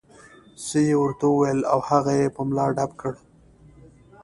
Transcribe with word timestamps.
څه 0.65 0.77
یې 0.87 0.95
ورته 1.01 1.25
وویل 1.29 1.61
او 1.71 1.79
هغه 1.89 2.11
یې 2.21 2.27
په 2.35 2.41
ملا 2.47 2.65
ډب 2.75 2.91
کړ. 3.01 3.13